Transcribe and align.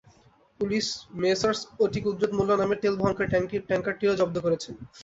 Police 0.59 0.85
messrs 1.21 1.59
ওটি 1.83 1.99
কুদরত 2.03 2.31
মোল্লাহ 2.37 2.57
নামের 2.57 2.81
তেল 2.83 2.95
বহনকারী 2.99 3.27
ট্যাংকারটিও 3.69 4.19
জব্দ 4.19 4.35
করেছে। 4.45 4.69